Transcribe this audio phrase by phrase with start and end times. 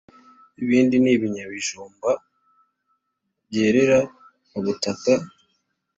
[0.63, 2.09] ibindi ni ibinyabijumba.
[3.49, 3.99] byerera
[4.49, 5.11] mu butaka.